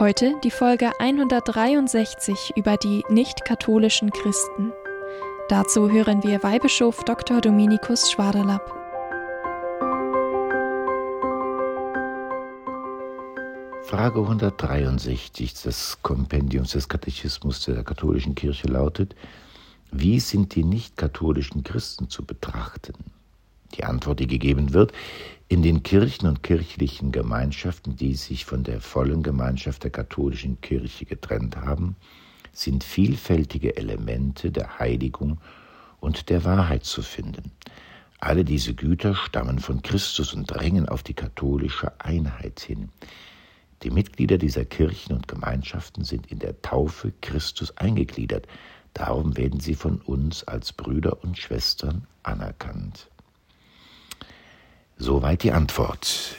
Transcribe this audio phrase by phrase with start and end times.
[0.00, 4.72] Heute die Folge 163 über die nicht-katholischen Christen.
[5.48, 7.40] Dazu hören wir Weihbischof Dr.
[7.40, 8.74] Dominikus Schwaderlapp.
[13.84, 19.14] Frage 163 des Kompendiums des Katechismus der katholischen Kirche lautet,
[19.92, 22.94] wie sind die nicht-katholischen Christen zu betrachten?
[23.76, 24.92] Die Antwort, die gegeben wird,
[25.54, 31.04] in den Kirchen und kirchlichen Gemeinschaften, die sich von der vollen Gemeinschaft der katholischen Kirche
[31.04, 31.94] getrennt haben,
[32.52, 35.38] sind vielfältige Elemente der Heiligung
[36.00, 37.52] und der Wahrheit zu finden.
[38.18, 42.88] Alle diese Güter stammen von Christus und drängen auf die katholische Einheit hin.
[43.84, 48.48] Die Mitglieder dieser Kirchen und Gemeinschaften sind in der Taufe Christus eingegliedert.
[48.92, 53.08] Darum werden sie von uns als Brüder und Schwestern anerkannt.
[54.96, 56.36] Soweit die Antwort.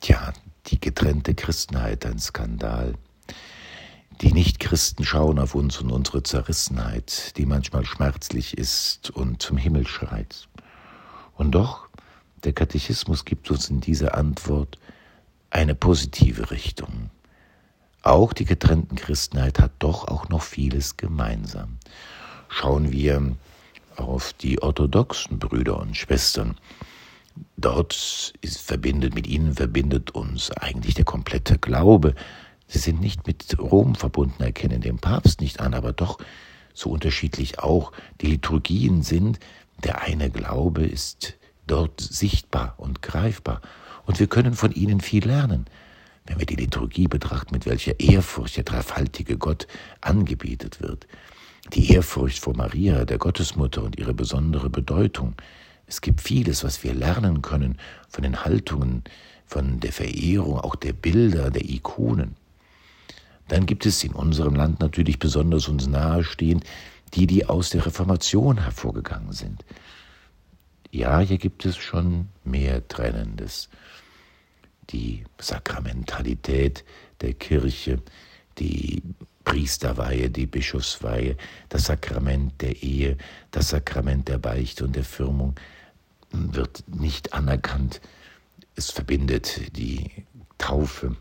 [0.00, 0.32] Tja,
[0.66, 2.94] die getrennte Christenheit, ein Skandal.
[4.20, 9.86] Die Nichtchristen schauen auf uns und unsere Zerrissenheit, die manchmal schmerzlich ist und zum Himmel
[9.86, 10.48] schreit.
[11.36, 11.88] Und doch,
[12.42, 14.76] der Katechismus gibt uns in dieser Antwort
[15.50, 17.10] eine positive Richtung.
[18.02, 21.78] Auch die getrennten Christenheit hat doch auch noch vieles gemeinsam.
[22.48, 23.36] Schauen wir
[23.94, 26.56] auf die orthodoxen Brüder und Schwestern,
[27.56, 32.14] Dort ist, verbindet, mit ihnen verbindet uns eigentlich der komplette Glaube.
[32.66, 36.18] Sie sind nicht mit Rom verbunden, erkennen den Papst nicht an, aber doch
[36.72, 39.38] so unterschiedlich auch die Liturgien sind.
[39.82, 41.34] Der eine Glaube ist
[41.66, 43.60] dort sichtbar und greifbar.
[44.06, 45.66] Und wir können von ihnen viel lernen,
[46.26, 49.66] wenn wir die Liturgie betrachten, mit welcher Ehrfurcht der dreifaltige Gott
[50.00, 51.06] angebetet wird.
[51.72, 55.34] Die Ehrfurcht vor Maria, der Gottesmutter und ihre besondere Bedeutung,
[55.86, 57.78] es gibt vieles, was wir lernen können
[58.08, 59.04] von den Haltungen,
[59.46, 62.36] von der Verehrung, auch der Bilder, der Ikonen.
[63.48, 66.64] Dann gibt es in unserem Land natürlich besonders uns nahestehend
[67.14, 69.64] die, die aus der Reformation hervorgegangen sind.
[70.90, 73.68] Ja, hier gibt es schon mehr Trennendes.
[74.90, 76.84] Die Sakramentalität
[77.20, 78.02] der Kirche,
[78.58, 79.02] die
[79.44, 81.36] Priesterweihe, die Bischofsweihe,
[81.68, 83.16] das Sakrament der Ehe,
[83.50, 85.54] das Sakrament der Beichte und der Firmung
[86.32, 88.00] wird nicht anerkannt.
[88.74, 90.10] Es verbindet die
[90.58, 91.16] Taufe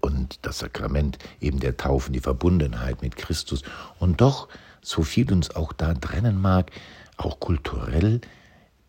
[0.00, 3.62] und das Sakrament eben der Taufe, die Verbundenheit mit Christus.
[3.98, 4.48] Und doch,
[4.80, 6.70] so viel uns auch da trennen mag,
[7.16, 8.20] auch kulturell,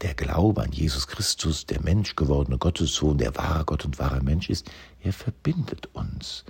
[0.02, 4.70] der Glaube an Jesus Christus, der menschgewordene Gottessohn, der wahre Gott und wahrer Mensch ist,
[5.02, 6.44] er verbindet uns.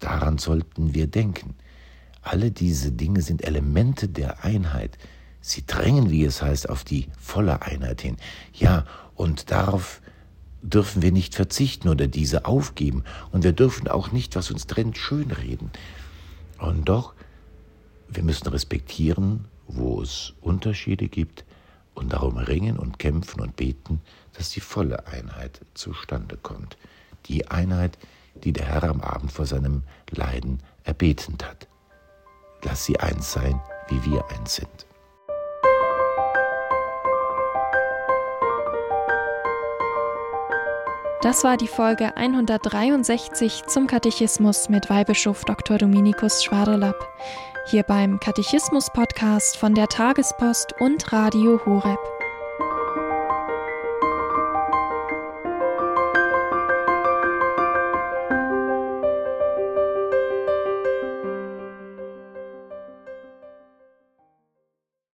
[0.00, 1.54] Daran sollten wir denken.
[2.22, 4.98] Alle diese Dinge sind Elemente der Einheit.
[5.40, 8.16] Sie drängen, wie es heißt, auf die volle Einheit hin.
[8.52, 8.84] Ja,
[9.14, 10.02] und darauf
[10.62, 13.04] dürfen wir nicht verzichten oder diese aufgeben.
[13.30, 15.70] Und wir dürfen auch nicht, was uns trennt, schönreden.
[16.58, 17.14] Und doch,
[18.08, 21.44] wir müssen respektieren, wo es Unterschiede gibt
[21.94, 24.00] und darum ringen und kämpfen und beten,
[24.34, 26.76] dass die volle Einheit zustande kommt.
[27.26, 31.68] Die Einheit, die die der Herr am Abend vor seinem Leiden erbetend hat.
[32.62, 34.86] Lass sie eins sein, wie wir eins sind.
[41.22, 45.76] Das war die Folge 163 zum Katechismus mit Weihbischof Dr.
[45.76, 46.96] Dominikus Schwaderlapp.
[47.66, 52.19] Hier beim Katechismus-Podcast von der Tagespost und Radio Horeb.